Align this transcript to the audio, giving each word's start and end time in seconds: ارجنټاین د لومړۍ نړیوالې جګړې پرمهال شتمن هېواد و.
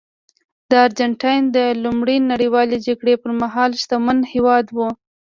ارجنټاین 0.83 1.43
د 1.55 1.57
لومړۍ 1.83 2.17
نړیوالې 2.31 2.77
جګړې 2.87 3.13
پرمهال 3.23 3.71
شتمن 3.81 4.17
هېواد 4.33 4.65
و. 4.71 4.77